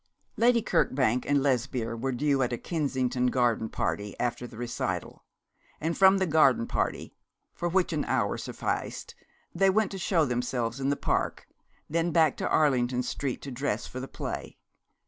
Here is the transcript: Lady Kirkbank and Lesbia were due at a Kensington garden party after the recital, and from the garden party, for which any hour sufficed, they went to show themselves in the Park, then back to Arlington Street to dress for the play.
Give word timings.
Lady 0.35 0.63
Kirkbank 0.63 1.27
and 1.27 1.43
Lesbia 1.43 1.95
were 1.95 2.11
due 2.11 2.41
at 2.41 2.51
a 2.51 2.57
Kensington 2.57 3.27
garden 3.27 3.69
party 3.69 4.15
after 4.19 4.47
the 4.47 4.57
recital, 4.57 5.23
and 5.79 5.95
from 5.95 6.17
the 6.17 6.25
garden 6.25 6.65
party, 6.65 7.13
for 7.53 7.69
which 7.69 7.93
any 7.93 8.05
hour 8.07 8.35
sufficed, 8.35 9.13
they 9.53 9.69
went 9.69 9.91
to 9.91 9.99
show 9.99 10.25
themselves 10.25 10.79
in 10.79 10.89
the 10.89 10.97
Park, 10.97 11.47
then 11.87 12.09
back 12.09 12.35
to 12.37 12.49
Arlington 12.49 13.03
Street 13.03 13.43
to 13.43 13.51
dress 13.51 13.85
for 13.85 13.99
the 13.99 14.07
play. 14.07 14.57